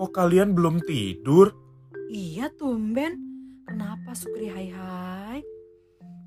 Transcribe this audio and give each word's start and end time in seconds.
kok 0.00 0.16
kalian 0.16 0.56
belum 0.56 0.80
tidur? 0.88 1.52
Iya 2.08 2.48
tumben. 2.56 3.20
Kenapa 3.68 4.16
Sukri 4.16 4.48
hai 4.48 4.72
hai? 4.72 5.44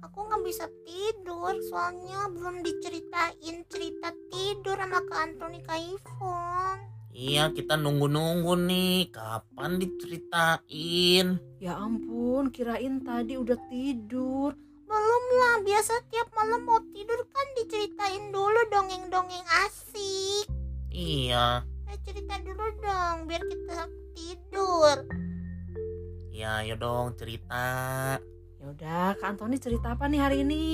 Aku 0.06 0.30
nggak 0.30 0.46
bisa 0.46 0.70
tidur 0.86 1.58
soalnya 1.74 2.30
belum 2.30 2.62
diceritain 2.62 3.66
cerita 3.66 4.14
tidur 4.30 4.78
sama 4.78 5.02
Kak 5.10 5.22
Antoni 5.26 5.66
Kak 5.66 5.82
Ivon. 5.82 6.78
Iya, 7.18 7.50
kita 7.50 7.74
nunggu-nunggu 7.74 8.54
nih. 8.62 9.10
Kapan 9.10 9.82
diceritain? 9.82 11.42
Ya 11.58 11.74
ampun, 11.74 12.54
kirain 12.54 13.02
tadi 13.02 13.42
udah 13.42 13.58
tidur. 13.74 14.54
Belum 14.86 15.24
lah, 15.42 15.66
biasa 15.66 15.98
tiap 16.14 16.30
malam 16.38 16.62
mau 16.62 16.78
tidur 16.94 17.26
kan 17.26 17.48
diceritain 17.58 18.30
dulu 18.30 18.70
dongeng-dongeng 18.70 19.48
asik. 19.66 20.46
Iya. 20.94 21.73
Eh, 21.94 22.02
cerita 22.10 22.42
dulu 22.42 22.66
dong 22.82 23.30
biar 23.30 23.46
kita 23.46 23.86
tidur. 24.18 24.98
Ya, 26.34 26.66
ayo 26.66 26.74
dong 26.74 27.14
cerita. 27.14 28.18
Ya 28.58 28.66
udah, 28.66 29.14
Kak 29.22 29.38
Antoni 29.38 29.62
cerita 29.62 29.94
apa 29.94 30.10
nih 30.10 30.18
hari 30.18 30.42
ini? 30.42 30.66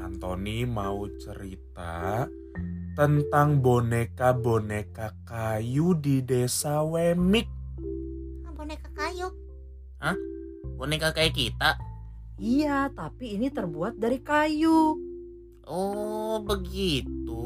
Antoni 0.00 0.64
mau 0.64 1.04
cerita 1.20 2.24
tentang 2.96 3.60
boneka-boneka 3.60 5.12
kayu 5.28 5.92
di 6.00 6.24
desa 6.24 6.80
Wemik. 6.80 7.52
Ah, 8.48 8.56
boneka 8.56 8.88
kayu. 8.96 9.28
Boneka 10.80 11.12
kayak 11.12 11.36
kita. 11.36 11.76
Iya, 12.40 12.88
tapi 12.96 13.36
ini 13.36 13.52
terbuat 13.52 14.00
dari 14.00 14.24
kayu. 14.24 14.96
Oh, 15.66 16.38
begitu. 16.46 17.42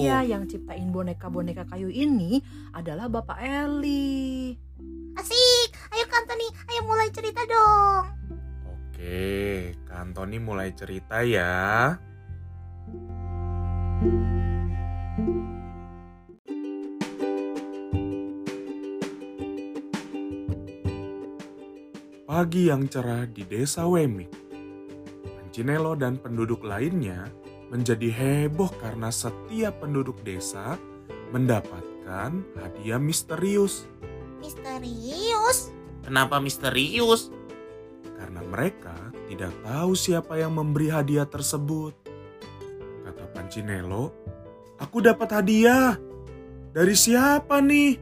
Iya, 0.00 0.24
yang 0.24 0.48
ciptain 0.48 0.88
boneka-boneka 0.88 1.68
kayu 1.68 1.92
ini 1.92 2.40
adalah 2.72 3.12
Bapak 3.12 3.44
Eli. 3.44 4.56
Asik. 5.12 5.68
Ayo 5.92 6.08
Kak 6.08 6.24
Antoni, 6.24 6.48
ayo 6.48 6.80
mulai 6.88 7.12
cerita 7.12 7.44
dong. 7.44 8.08
Oke, 8.72 9.76
Kak 9.84 10.00
Antoni 10.00 10.40
mulai 10.40 10.72
cerita 10.72 11.20
ya. 11.20 11.92
Pagi 22.24 22.72
yang 22.72 22.88
cerah 22.88 23.28
di 23.28 23.44
desa 23.44 23.84
Wemik. 23.84 24.32
Pancinelo 25.36 25.92
dan 26.00 26.16
penduduk 26.16 26.64
lainnya 26.64 27.28
menjadi 27.68 28.08
heboh 28.08 28.72
karena 28.80 29.12
setiap 29.12 29.84
penduduk 29.84 30.20
desa 30.24 30.80
mendapatkan 31.32 32.32
hadiah 32.56 33.00
misterius. 33.00 33.84
Misterius. 34.40 35.72
Kenapa 36.04 36.40
misterius? 36.40 37.28
karena 38.18 38.42
mereka 38.42 38.96
tidak 39.30 39.54
tahu 39.62 39.94
siapa 39.94 40.34
yang 40.36 40.58
memberi 40.58 40.90
hadiah 40.90 41.24
tersebut. 41.24 41.94
Kata 43.06 43.24
Pancinelo, 43.30 44.10
aku 44.82 44.98
dapat 44.98 45.30
hadiah. 45.30 45.94
Dari 46.74 46.92
siapa 46.92 47.62
nih? 47.62 47.96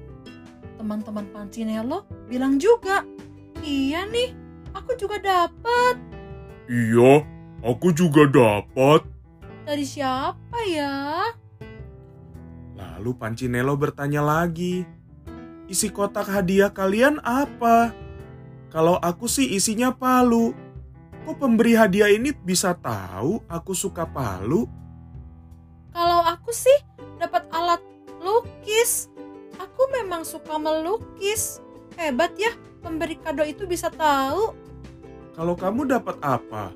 Teman-teman 0.81 1.28
Pancinelo 1.31 2.09
bilang 2.27 2.56
juga, 2.56 3.05
iya 3.61 4.09
nih, 4.09 4.33
aku 4.72 4.97
juga 4.97 5.20
dapat. 5.20 5.94
Iya, 6.67 7.22
aku 7.62 7.92
juga 7.94 8.27
dapat. 8.27 9.16
Dari 9.67 9.83
siapa 9.83 10.62
ya? 10.70 11.27
Lalu 12.78 13.11
Pancinelo 13.19 13.75
bertanya 13.75 14.22
lagi, 14.22 14.87
isi 15.66 15.91
kotak 15.91 16.31
hadiah 16.31 16.71
kalian 16.71 17.19
apa? 17.27 17.91
Kalau 18.71 18.94
aku 19.03 19.26
sih 19.26 19.59
isinya 19.59 19.91
palu. 19.91 20.55
Kok 21.26 21.43
pemberi 21.43 21.75
hadiah 21.75 22.06
ini 22.15 22.31
bisa 22.31 22.78
tahu 22.78 23.43
aku 23.50 23.75
suka 23.75 24.06
palu? 24.06 24.71
Kalau 25.91 26.22
aku 26.22 26.55
sih 26.55 26.78
dapat 27.19 27.50
alat 27.50 27.82
lukis. 28.22 29.10
Aku 29.59 29.91
memang 29.91 30.22
suka 30.22 30.62
melukis. 30.62 31.59
Hebat 31.99 32.38
ya, 32.38 32.55
pemberi 32.87 33.19
kado 33.19 33.43
itu 33.43 33.66
bisa 33.66 33.91
tahu. 33.91 34.55
Kalau 35.34 35.59
kamu 35.59 35.91
dapat 35.91 36.22
apa? 36.22 36.71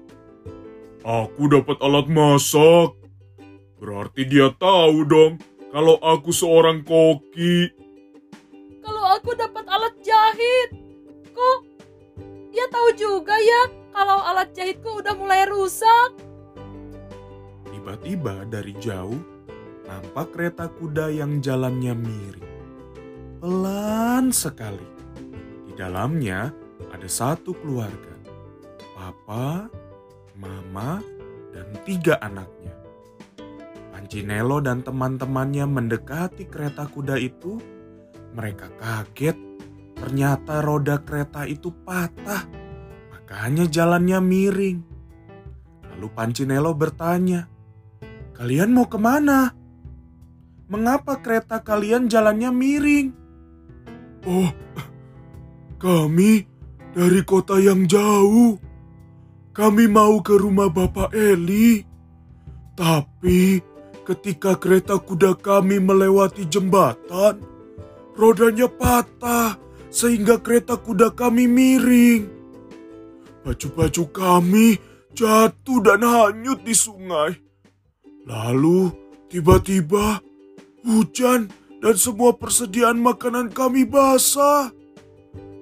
Aku 1.00 1.48
dapat 1.48 1.80
alat 1.80 2.06
masak. 2.12 2.92
Berarti 3.80 4.28
dia 4.28 4.52
tahu 4.52 5.08
dong 5.08 5.40
kalau 5.72 5.96
aku 6.04 6.28
seorang 6.28 6.84
koki. 6.84 7.72
Kalau 8.84 9.04
aku 9.16 9.32
dapat 9.32 9.64
alat 9.64 9.96
jahit. 10.04 10.68
Kok 11.32 11.58
dia 12.52 12.68
tahu 12.68 12.88
juga 13.00 13.32
ya 13.40 13.72
kalau 13.96 14.20
alat 14.20 14.52
jahitku 14.52 15.00
udah 15.00 15.16
mulai 15.16 15.48
rusak. 15.48 16.20
Tiba-tiba 17.72 18.44
dari 18.44 18.76
jauh 18.76 19.16
nampak 19.88 20.36
kereta 20.36 20.68
kuda 20.68 21.08
yang 21.08 21.40
jalannya 21.40 21.96
miring. 21.96 22.52
Pelan 23.40 24.28
sekali. 24.28 24.84
Di 25.64 25.72
dalamnya 25.72 26.52
ada 26.92 27.08
satu 27.08 27.56
keluarga. 27.56 28.20
Papa, 28.92 29.72
mama, 30.38 31.02
dan 31.50 31.66
tiga 31.82 32.18
anaknya. 32.20 32.74
Pancinelo 33.90 34.62
dan 34.62 34.82
teman-temannya 34.82 35.66
mendekati 35.66 36.46
kereta 36.46 36.86
kuda 36.86 37.18
itu. 37.18 37.58
Mereka 38.30 38.70
kaget 38.78 39.50
Ternyata 40.00 40.64
roda 40.64 40.96
kereta 41.04 41.44
itu 41.44 41.68
patah, 41.84 42.48
makanya 43.12 43.68
jalannya 43.68 44.16
miring. 44.24 44.80
Lalu 45.92 46.08
Pancinelo 46.16 46.72
bertanya, 46.72 47.44
"Kalian 48.32 48.72
mau 48.72 48.88
ke 48.88 48.96
mana? 48.96 49.52
Mengapa 50.72 51.20
kereta 51.20 51.60
kalian 51.60 52.08
jalannya 52.08 52.48
miring?" 52.48 53.12
"Oh, 54.24 54.48
kami 55.76 56.48
dari 56.96 57.20
kota 57.20 57.60
yang 57.60 57.84
jauh. 57.84 58.56
Kami 59.50 59.90
mau 59.90 60.22
ke 60.22 60.34
rumah 60.38 60.70
Bapak 60.70 61.14
Eli. 61.14 61.82
Tapi 62.78 63.60
ketika 64.06 64.56
kereta 64.56 64.96
kuda 64.96 65.36
kami 65.36 65.82
melewati 65.82 66.46
jembatan, 66.46 67.38
rodanya 68.14 68.70
patah." 68.70 69.70
sehingga 69.90 70.38
kereta 70.38 70.78
kuda 70.78 71.12
kami 71.12 71.50
miring. 71.50 72.30
Baju-baju 73.42 74.04
kami 74.14 74.78
jatuh 75.12 75.78
dan 75.82 76.00
hanyut 76.06 76.62
di 76.62 76.72
sungai. 76.72 77.34
Lalu 78.24 78.94
tiba-tiba 79.26 80.22
hujan 80.86 81.50
dan 81.82 81.94
semua 81.98 82.32
persediaan 82.38 83.02
makanan 83.02 83.50
kami 83.50 83.82
basah. 83.82 84.70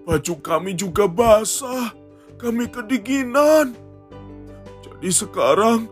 Baju 0.05 0.35
kami 0.45 0.77
juga 0.77 1.09
basah. 1.09 1.97
Kami 2.39 2.71
kedinginan. 2.71 3.75
Jadi 4.87 5.11
sekarang 5.11 5.91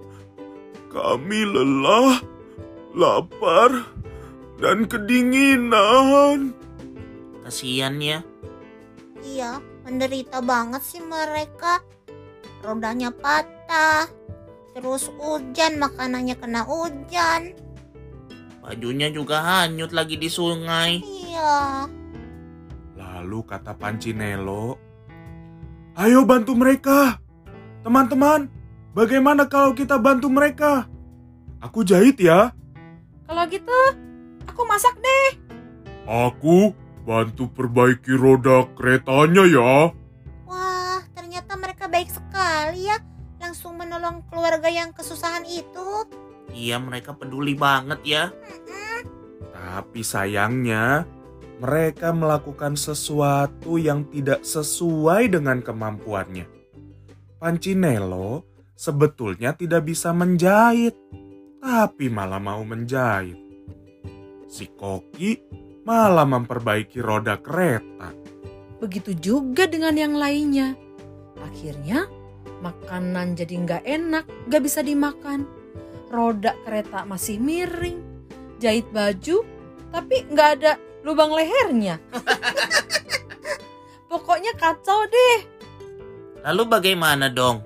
kami 0.95 1.43
lelah, 1.43 2.23
lapar, 2.95 3.91
dan 4.63 4.87
kedinginan. 4.87 6.55
Kasian 7.43 7.99
ya. 7.99 8.23
Iya, 9.27 9.59
menderita 9.83 10.39
banget 10.39 10.83
sih 10.87 11.03
mereka. 11.03 11.83
Rodanya 12.63 13.11
patah. 13.11 14.07
Terus 14.77 15.11
hujan, 15.19 15.83
makanannya 15.83 16.37
kena 16.39 16.63
hujan. 16.63 17.59
Bajunya 18.63 19.11
juga 19.11 19.43
hanyut 19.43 19.91
lagi 19.91 20.15
di 20.15 20.31
sungai. 20.31 21.03
Iya. 21.03 21.87
Lalu 22.99 23.39
kata 23.47 23.73
Pancinelo, 23.79 24.86
Ayo 25.97 26.29
bantu 26.29 26.53
mereka. 26.53 27.17
Teman-teman, 27.81 28.53
bagaimana 28.93 29.49
kalau 29.49 29.73
kita 29.73 29.97
bantu 29.97 30.29
mereka? 30.29 30.85
Aku 31.65 31.89
jahit 31.89 32.21
ya. 32.21 32.53
Kalau 33.25 33.49
gitu, 33.49 33.81
aku 34.45 34.61
masak 34.69 34.93
deh. 35.01 35.41
Aku 36.05 36.77
bantu 37.09 37.49
perbaiki 37.49 38.13
roda 38.13 38.69
keretanya 38.77 39.49
ya. 39.49 39.89
Wah, 40.45 41.01
ternyata 41.17 41.57
mereka 41.57 41.89
baik 41.89 42.13
sekali 42.13 42.93
ya. 42.93 43.01
Langsung 43.41 43.81
menolong 43.81 44.21
keluarga 44.29 44.69
yang 44.69 44.93
kesusahan 44.93 45.49
itu. 45.49 46.05
Iya, 46.53 46.77
mereka 46.77 47.17
peduli 47.17 47.57
banget 47.57 48.05
ya. 48.05 48.25
Tapi 49.49 50.05
sayangnya, 50.05 51.09
mereka 51.57 52.13
melakukan 52.13 52.77
sesuatu 52.77 53.81
yang 53.81 54.05
tidak 54.13 54.45
sesuai 54.45 55.33
dengan 55.33 55.65
kemampuannya. 55.65 56.45
Pancinelo 57.41 58.45
sebetulnya 58.77 59.57
tidak 59.57 59.89
bisa 59.89 60.13
menjahit, 60.13 60.93
tapi 61.61 62.13
malah 62.13 62.41
mau 62.41 62.61
menjahit. 62.61 63.41
Si 64.47 64.69
Koki 64.73 65.41
malah 65.89 66.29
memperbaiki 66.29 67.01
roda 67.01 67.41
kereta. 67.41 68.13
Begitu 68.77 69.17
juga 69.17 69.65
dengan 69.65 69.97
yang 69.97 70.15
lainnya. 70.17 70.77
Akhirnya 71.41 72.05
makanan 72.61 73.37
jadi 73.37 73.55
nggak 73.65 73.85
enak, 73.85 74.25
nggak 74.49 74.63
bisa 74.65 74.85
dimakan. 74.85 75.49
Roda 76.13 76.53
kereta 76.63 77.03
masih 77.09 77.41
miring, 77.41 77.99
jahit 78.61 78.87
baju, 78.93 79.43
tapi 79.91 80.25
nggak 80.29 80.51
ada 80.61 80.73
lubang 81.07 81.31
lehernya. 81.31 82.03
Pokoknya 84.11 84.51
kacau 84.59 85.07
deh. 85.07 85.39
Lalu 86.43 86.63
bagaimana 86.67 87.31
dong? 87.31 87.63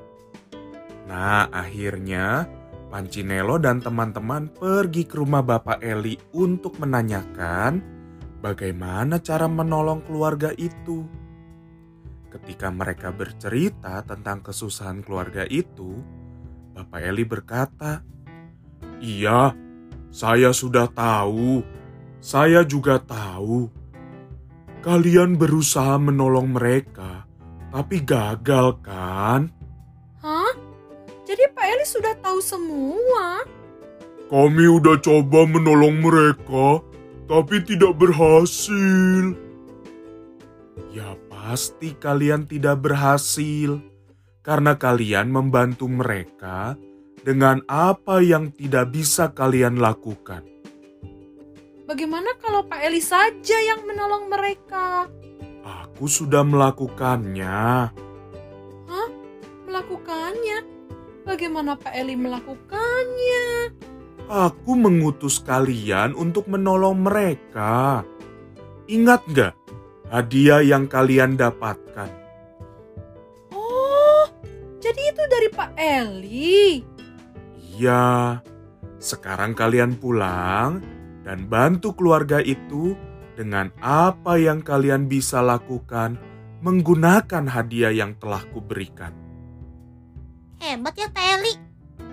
Nah, 1.09 1.49
akhirnya 1.49 2.45
Pancinelo 2.91 3.55
dan 3.63 3.79
teman-teman 3.79 4.51
pergi 4.51 5.07
ke 5.07 5.15
rumah 5.15 5.47
Bapak 5.47 5.79
Eli 5.79 6.19
untuk 6.35 6.75
menanyakan 6.83 7.79
bagaimana 8.43 9.23
cara 9.23 9.47
menolong 9.47 10.03
keluarga 10.03 10.51
itu. 10.59 11.07
Ketika 12.35 12.67
mereka 12.75 13.15
bercerita 13.15 14.03
tentang 14.03 14.43
kesusahan 14.43 15.07
keluarga 15.07 15.47
itu, 15.47 16.03
Bapak 16.75 16.99
Eli 16.99 17.23
berkata, 17.23 18.03
"Iya, 18.99 19.55
saya 20.11 20.51
sudah 20.51 20.91
tahu. 20.91 21.63
Saya 22.21 22.63
juga 22.69 23.01
tahu. 23.01 23.73
Kalian 24.81 25.41
berusaha 25.41 25.97
menolong 25.97 26.53
mereka, 26.53 27.25
tapi 27.73 28.05
gagal 28.05 28.81
kan?" 28.85 29.49
Hah? 30.21 30.53
Jadi 31.25 31.45
Pak 31.53 31.65
Eli 31.65 31.87
sudah 31.89 32.15
tahu 32.21 32.41
semua? 32.45 33.45
Kami 34.29 34.65
udah 34.69 35.01
coba 35.01 35.49
menolong 35.49 36.01
mereka, 36.05 36.85
tapi 37.27 37.63
tidak 37.65 37.97
berhasil. 37.99 39.35
Ya 40.91 41.15
pasti 41.31 41.95
kalian 41.95 42.51
tidak 42.51 42.83
berhasil, 42.83 43.79
karena 44.43 44.75
kalian 44.75 45.31
membantu 45.31 45.87
mereka 45.87 46.75
dengan 47.23 47.63
apa 47.71 48.19
yang 48.19 48.51
tidak 48.51 48.91
bisa 48.91 49.31
kalian 49.31 49.79
lakukan. 49.79 50.43
Bagaimana 51.91 52.39
kalau 52.39 52.63
Pak 52.71 52.87
Eli 52.87 53.03
saja 53.03 53.59
yang 53.67 53.83
menolong 53.83 54.31
mereka? 54.31 55.11
Aku 55.67 56.07
sudah 56.07 56.47
melakukannya. 56.47 57.91
Melakukannya? 59.67 60.59
Bagaimana 61.27 61.75
Pak 61.75 61.91
Eli 61.91 62.15
melakukannya? 62.15 63.75
Aku 64.31 64.79
mengutus 64.79 65.43
kalian 65.43 66.15
untuk 66.15 66.47
menolong 66.47 67.03
mereka. 67.03 68.07
Ingat 68.87 69.27
nggak 69.27 69.55
hadiah 70.15 70.63
yang 70.63 70.87
kalian 70.87 71.35
dapatkan? 71.35 72.07
Oh, 73.51 74.31
jadi 74.79 75.11
itu 75.11 75.23
dari 75.27 75.49
Pak 75.51 75.75
Eli. 75.75 76.87
Iya, 77.59 78.39
sekarang 79.03 79.59
kalian 79.59 79.99
pulang 79.99 81.00
dan 81.31 81.47
bantu 81.47 81.95
keluarga 81.95 82.43
itu 82.43 82.99
dengan 83.39 83.71
apa 83.79 84.35
yang 84.35 84.67
kalian 84.67 85.07
bisa 85.07 85.39
lakukan 85.39 86.19
menggunakan 86.59 87.47
hadiah 87.47 87.95
yang 87.95 88.19
telah 88.19 88.43
kuberikan. 88.51 89.15
Hebat 90.59 90.99
ya 90.99 91.07
Pak 91.07 91.25
Eli. 91.39 91.55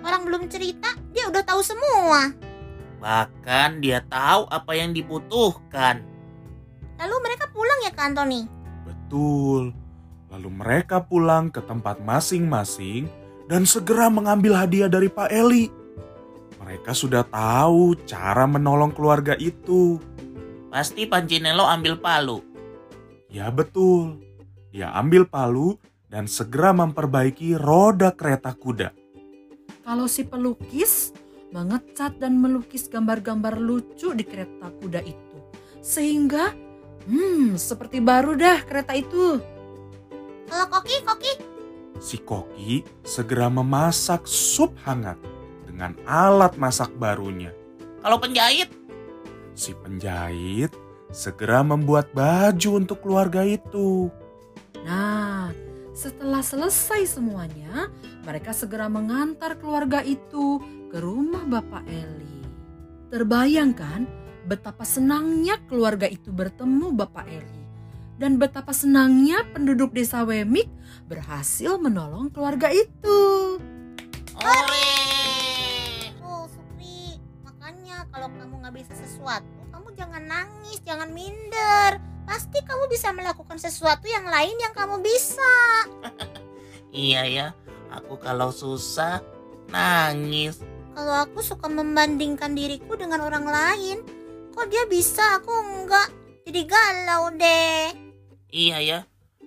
Orang 0.06 0.22
belum 0.22 0.46
cerita, 0.46 0.94
dia 1.10 1.26
udah 1.26 1.42
tahu 1.42 1.58
semua. 1.66 2.30
Bahkan 3.02 3.82
dia 3.82 4.06
tahu 4.06 4.46
apa 4.46 4.72
yang 4.78 4.94
dibutuhkan. 4.94 5.98
Lalu 7.02 7.16
mereka 7.18 7.50
pulang 7.50 7.78
ya 7.82 7.90
ke 7.90 8.00
Anthony. 8.06 8.46
Betul. 8.86 9.74
Lalu 10.30 10.48
mereka 10.54 11.02
pulang 11.02 11.50
ke 11.50 11.58
tempat 11.66 11.98
masing-masing 12.06 13.10
dan 13.50 13.66
segera 13.66 14.06
mengambil 14.06 14.54
hadiah 14.54 14.86
dari 14.86 15.10
Pak 15.10 15.34
Eli. 15.34 15.77
Mereka 16.68 16.92
sudah 16.92 17.24
tahu 17.24 17.96
cara 18.04 18.44
menolong 18.44 18.92
keluarga 18.92 19.32
itu. 19.40 19.96
Pasti 20.68 21.08
Pancinelo 21.08 21.64
ambil 21.64 21.96
palu. 21.96 22.44
Ya 23.32 23.48
betul. 23.48 24.20
Dia 24.68 24.92
ambil 24.92 25.24
palu 25.24 25.80
dan 26.12 26.28
segera 26.28 26.76
memperbaiki 26.76 27.56
roda 27.56 28.12
kereta 28.12 28.52
kuda. 28.52 28.92
Kalau 29.80 30.04
si 30.12 30.28
pelukis 30.28 31.16
mengecat 31.56 32.20
dan 32.20 32.36
melukis 32.36 32.84
gambar-gambar 32.92 33.56
lucu 33.56 34.12
di 34.12 34.28
kereta 34.28 34.68
kuda 34.68 35.00
itu. 35.08 35.40
Sehingga, 35.80 36.52
hmm, 37.08 37.56
seperti 37.56 38.04
baru 38.04 38.36
dah 38.36 38.60
kereta 38.68 38.92
itu. 38.92 39.40
Kalau 40.52 40.66
Koki, 40.68 41.00
Koki, 41.00 41.32
Si 41.96 42.20
Koki 42.20 42.84
segera 43.00 43.48
memasak 43.48 44.28
sup 44.28 44.76
hangat 44.84 45.16
dengan 45.78 45.94
alat 46.10 46.58
masak 46.58 46.90
barunya. 46.98 47.54
Kalau 48.02 48.18
penjahit, 48.18 48.66
Si 49.58 49.74
penjahit 49.74 50.70
segera 51.10 51.66
membuat 51.66 52.14
baju 52.14 52.78
untuk 52.78 53.02
keluarga 53.02 53.42
itu. 53.42 54.06
Nah, 54.86 55.50
setelah 55.90 56.38
selesai 56.38 57.18
semuanya, 57.18 57.90
mereka 58.22 58.54
segera 58.54 58.86
mengantar 58.86 59.58
keluarga 59.58 60.02
itu 60.06 60.62
ke 60.90 60.98
rumah 61.02 61.42
Bapak 61.42 61.86
Eli. 61.90 62.38
Terbayangkan 63.10 64.06
betapa 64.46 64.86
senangnya 64.86 65.58
keluarga 65.66 66.06
itu 66.06 66.30
bertemu 66.30 66.94
Bapak 66.94 67.26
Eli. 67.26 67.62
Dan 68.14 68.38
betapa 68.38 68.70
senangnya 68.70 69.42
penduduk 69.50 69.90
desa 69.90 70.22
Wemik 70.22 70.70
berhasil 71.10 71.78
menolong 71.82 72.30
keluarga 72.30 72.70
itu. 72.70 73.18
ore! 74.38 74.97
Jangan 80.88 81.12
minder. 81.12 82.00
Pasti 82.24 82.64
kamu 82.64 82.88
bisa 82.88 83.12
melakukan 83.12 83.60
sesuatu 83.60 84.08
yang 84.08 84.24
lain 84.24 84.56
yang 84.56 84.72
kamu 84.72 85.04
bisa. 85.04 85.52
Iya 86.88 87.22
ya, 87.28 87.46
aku 87.92 88.16
kalau 88.16 88.48
susah 88.48 89.20
nangis. 89.68 90.56
Kalau 90.96 91.20
aku 91.20 91.44
suka 91.44 91.68
membandingkan 91.68 92.56
diriku 92.56 92.96
dengan 92.96 93.28
orang 93.28 93.44
lain, 93.44 94.00
kok 94.56 94.72
dia 94.72 94.88
bisa, 94.88 95.36
aku 95.36 95.52
enggak. 95.52 96.08
Jadi 96.48 96.64
galau 96.64 97.28
deh. 97.36 97.92
Iya 98.48 98.78
ya, 98.80 98.98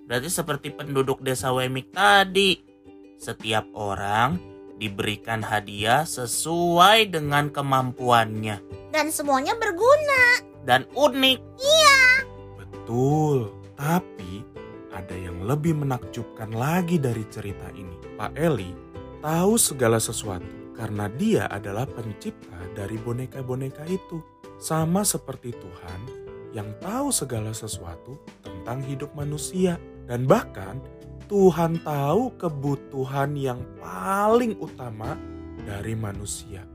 berarti 0.06 0.30
seperti 0.30 0.70
penduduk 0.70 1.18
desa 1.18 1.50
Wemik 1.50 1.90
tadi. 1.90 2.62
Setiap 3.18 3.74
orang 3.74 4.38
diberikan 4.78 5.42
hadiah 5.42 6.06
sesuai 6.06 7.10
dengan 7.10 7.50
kemampuannya 7.50 8.62
Dan 8.94 9.10
semuanya 9.10 9.58
berguna. 9.58 10.51
Dan 10.66 10.86
unik. 10.94 11.38
Betul, 12.58 13.50
tapi 13.78 14.42
ada 14.92 15.14
yang 15.14 15.46
lebih 15.46 15.74
menakjubkan 15.78 16.50
lagi 16.54 16.98
dari 16.98 17.22
cerita 17.30 17.70
ini. 17.74 17.96
Pak 18.18 18.34
Eli 18.38 18.70
tahu 19.22 19.54
segala 19.58 19.98
sesuatu 20.02 20.74
karena 20.76 21.06
dia 21.14 21.46
adalah 21.50 21.86
pencipta 21.86 22.58
dari 22.74 22.98
boneka-boneka 22.98 23.86
itu. 23.86 24.22
Sama 24.62 25.02
seperti 25.02 25.50
Tuhan 25.50 26.00
yang 26.54 26.70
tahu 26.78 27.10
segala 27.10 27.50
sesuatu 27.50 28.18
tentang 28.46 28.78
hidup 28.86 29.10
manusia. 29.18 29.78
Dan 30.06 30.26
bahkan 30.26 30.82
Tuhan 31.30 31.80
tahu 31.86 32.34
kebutuhan 32.38 33.38
yang 33.38 33.62
paling 33.78 34.58
utama 34.58 35.14
dari 35.62 35.94
manusia, 35.94 36.66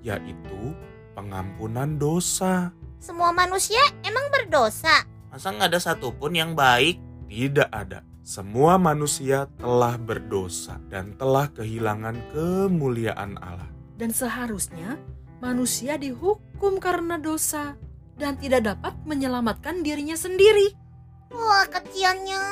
yaitu 0.00 0.72
pengampunan 1.16 1.96
dosa. 1.96 2.76
Semua 3.00 3.32
manusia 3.32 3.80
emang 4.04 4.28
berdosa. 4.28 5.08
Masa 5.32 5.48
nggak 5.56 5.72
ada 5.72 5.80
satupun 5.80 6.36
yang 6.36 6.52
baik? 6.52 7.00
Tidak 7.32 7.72
ada. 7.72 8.04
Semua 8.20 8.76
manusia 8.76 9.48
telah 9.56 9.96
berdosa 9.96 10.76
dan 10.92 11.16
telah 11.16 11.48
kehilangan 11.56 12.20
kemuliaan 12.36 13.40
Allah. 13.40 13.70
Dan 13.96 14.12
seharusnya 14.12 15.00
manusia 15.40 15.96
dihukum 15.96 16.76
karena 16.76 17.16
dosa 17.16 17.78
dan 18.20 18.36
tidak 18.36 18.66
dapat 18.68 18.92
menyelamatkan 19.08 19.80
dirinya 19.80 20.18
sendiri. 20.18 20.74
Wah, 21.32 21.64
keciannya. 21.70 22.44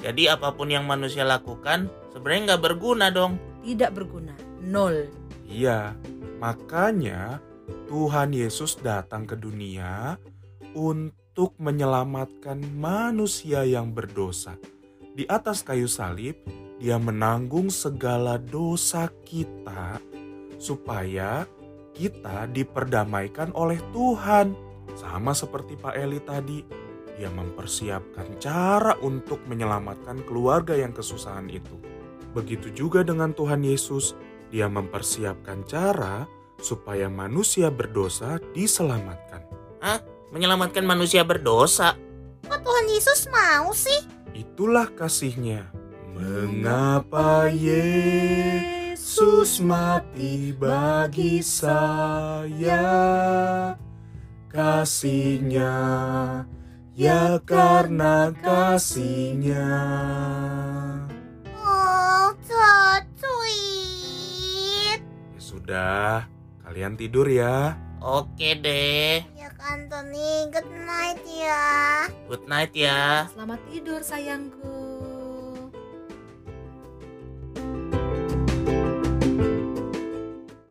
Jadi 0.00 0.22
apa 0.32 0.56
pun 0.56 0.72
yang 0.72 0.88
manusia 0.88 1.28
lakukan 1.28 1.92
sebenarnya 2.08 2.56
nggak 2.56 2.64
berguna 2.64 3.12
dong. 3.12 3.36
Tidak 3.60 3.92
berguna. 3.92 4.32
Nol. 4.64 5.12
Iya, 5.44 5.92
makanya 6.40 7.38
Tuhan 7.86 8.32
Yesus 8.32 8.80
datang 8.80 9.28
ke 9.28 9.36
dunia 9.36 10.16
untuk 10.74 11.54
menyelamatkan 11.60 12.58
manusia 12.74 13.62
yang 13.62 13.92
berdosa. 13.92 14.56
Di 15.14 15.28
atas 15.28 15.60
kayu 15.60 15.86
salib, 15.86 16.40
Dia 16.80 16.96
menanggung 16.96 17.68
segala 17.68 18.40
dosa 18.40 19.12
kita 19.28 20.00
supaya 20.56 21.44
kita 21.92 22.48
diperdamaikan 22.48 23.52
oleh 23.52 23.76
Tuhan. 23.92 24.56
Sama 24.96 25.36
seperti 25.36 25.76
Pak 25.76 25.92
Eli 25.92 26.24
tadi, 26.24 26.64
dia 27.20 27.28
mempersiapkan 27.28 28.40
cara 28.40 28.96
untuk 29.04 29.44
menyelamatkan 29.44 30.24
keluarga 30.24 30.72
yang 30.72 30.96
kesusahan 30.96 31.52
itu. 31.52 31.76
Begitu 32.32 32.72
juga 32.72 33.04
dengan 33.04 33.36
Tuhan 33.36 33.60
Yesus, 33.60 34.16
dia 34.50 34.66
mempersiapkan 34.68 35.62
cara 35.64 36.26
supaya 36.60 37.08
manusia 37.08 37.70
berdosa 37.70 38.36
diselamatkan. 38.52 39.46
Menyelamatkan 40.30 40.86
manusia 40.86 41.26
berdosa. 41.26 41.98
Kok 42.46 42.60
Tuhan 42.62 42.86
Yesus 42.86 43.26
mau 43.34 43.74
sih? 43.74 43.98
Itulah 44.30 44.86
kasihnya. 44.94 45.66
Mengapa 46.14 47.50
Yesus 47.50 48.44
mati 49.58 50.54
bagi 50.54 51.42
saya? 51.42 52.78
Kasihnya, 54.50 55.74
ya 56.94 57.38
karena 57.46 58.34
kasihnya. 58.38 59.66
Sudah, 65.70 66.26
kalian 66.66 66.98
tidur 66.98 67.30
ya. 67.30 67.78
Oke 68.02 68.58
deh. 68.58 69.22
Ya 69.38 69.54
kan 69.54 69.86
Tony, 69.86 70.50
good 70.50 70.66
night 70.66 71.22
ya. 71.30 72.10
Good 72.26 72.42
night 72.50 72.74
ya. 72.74 73.30
Selamat 73.30 73.62
tidur 73.70 74.02
sayangku. 74.02 74.69